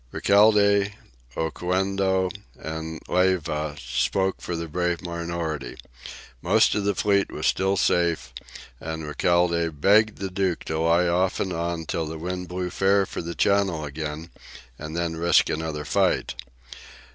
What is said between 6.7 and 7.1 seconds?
of the great